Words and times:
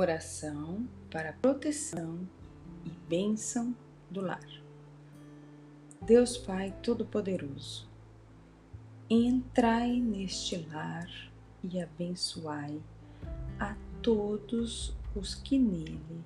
Oração 0.00 0.88
para 1.10 1.32
proteção 1.32 2.20
e 2.84 2.90
bênção 3.08 3.74
do 4.08 4.20
lar. 4.20 4.48
Deus 6.00 6.36
Pai 6.36 6.72
Todo-Poderoso, 6.84 7.90
entrai 9.10 10.00
neste 10.00 10.56
lar 10.70 11.10
e 11.64 11.82
abençoai 11.82 12.80
a 13.58 13.74
todos 14.00 14.94
os 15.16 15.34
que 15.34 15.58
nele 15.58 16.24